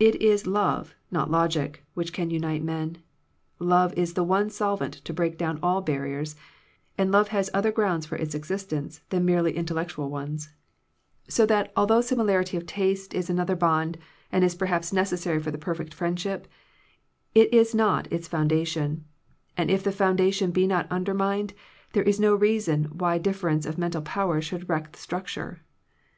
[0.00, 3.02] It is love, not logic, which can unite men.
[3.58, 6.34] Love is the one solvent to break down all barriers,
[6.96, 10.48] and love has other grounds for its existence than merely intellectual ones.
[11.28, 13.28] So that 153 Digitized by VjOOQIC THE WRECK OF FRIENDSHIP although similarity of taste is
[13.28, 13.98] another bond
[14.32, 16.48] and is perhaps necessary for the perfect friendship,
[17.34, 19.04] it is not its founda tion;
[19.58, 21.52] and if the foundation be not under mined,
[21.92, 25.60] there is no reason why difference of mental power should wreck the struc ture.